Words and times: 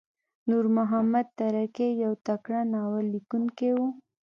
نورمحمد 0.49 1.27
ترهکی 1.39 1.87
یو 2.03 2.13
تکړه 2.27 2.59
ناوللیکونکی 2.73 3.69
وو. 3.75 3.87